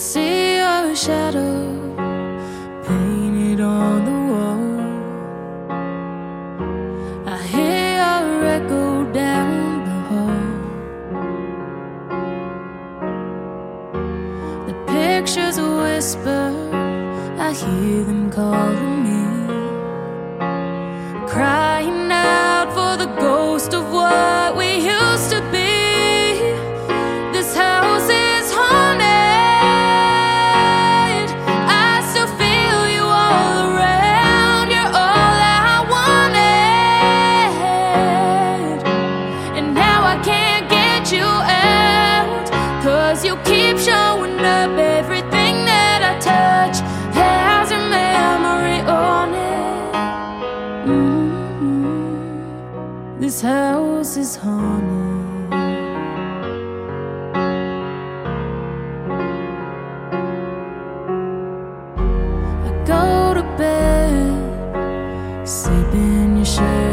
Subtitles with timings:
[0.00, 1.76] see your shadow
[2.86, 4.64] painted on the wall.
[7.26, 10.46] I hear your echo down the hall.
[14.68, 16.48] The pictures whisper,
[17.38, 18.69] I hear them call.
[53.20, 55.52] This house is haunted.
[62.64, 66.89] I go to bed, sleep in your shade.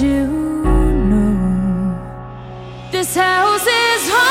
[0.00, 1.98] you know
[2.90, 4.23] this house is home.